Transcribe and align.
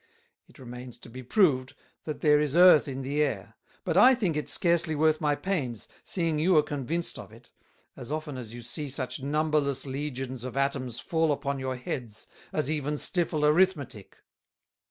It 0.47 0.57
remains 0.57 0.97
to 0.97 1.11
be 1.11 1.21
proved, 1.21 1.75
that 2.05 2.21
there 2.21 2.39
is 2.39 2.55
Earth 2.55 2.87
in 2.87 3.03
the 3.03 3.21
Air; 3.21 3.53
but 3.83 3.95
I 3.97 4.15
think 4.15 4.35
it 4.35 4.49
scarcely 4.49 4.95
worth 4.95 5.21
my 5.21 5.35
pains, 5.35 5.87
seeing 6.03 6.39
you 6.39 6.57
are 6.57 6.63
convinced 6.63 7.19
of 7.19 7.31
it, 7.31 7.51
as 7.95 8.11
often 8.11 8.35
as 8.35 8.51
you 8.51 8.63
see 8.63 8.89
such 8.89 9.21
numberless 9.21 9.85
Legions 9.85 10.43
of 10.43 10.57
Atomes 10.57 10.99
fall 10.99 11.31
upon 11.31 11.59
your 11.59 11.75
heads, 11.75 12.25
as 12.51 12.71
even 12.71 12.95
stiffle 12.97 13.41
Arithmetick. 13.45 14.15